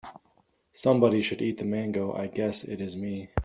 [0.73, 3.29] Somebody should eat the mango, I guess it is me.